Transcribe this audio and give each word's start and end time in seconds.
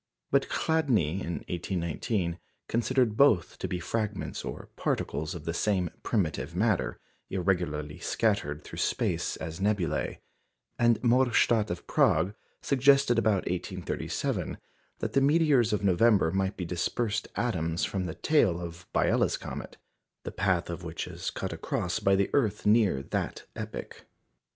But 0.31 0.49
Chladni, 0.49 1.21
in 1.21 1.45
1819, 1.47 2.39
considered 2.67 3.15
both 3.15 3.59
to 3.59 3.67
be 3.67 3.79
fragments 3.79 4.43
or 4.43 4.69
particles 4.75 5.35
of 5.35 5.45
the 5.45 5.53
same 5.53 5.91
primitive 6.01 6.55
matter, 6.55 6.97
irregularly 7.29 7.99
scattered 7.99 8.63
through 8.63 8.79
space 8.79 9.35
as 9.35 9.59
nebulæ; 9.59 10.17
and 10.79 10.99
Morstadt 11.03 11.69
of 11.69 11.85
Prague 11.85 12.33
suggested 12.63 13.19
about 13.19 13.45
1837 13.47 14.57
that 14.97 15.13
the 15.13 15.21
meteors 15.21 15.71
of 15.71 15.83
November 15.83 16.31
might 16.31 16.57
be 16.57 16.65
dispersed 16.65 17.27
atoms 17.35 17.85
from 17.85 18.07
the 18.07 18.15
tail 18.15 18.59
of 18.59 18.87
Biela's 18.95 19.37
comet, 19.37 19.77
the 20.23 20.31
path 20.31 20.71
of 20.71 20.83
which 20.83 21.05
is 21.05 21.29
cut 21.29 21.53
across 21.53 21.99
by 21.99 22.15
the 22.15 22.31
earth 22.33 22.65
near 22.65 23.03
that 23.03 23.43
epoch. 23.55 24.03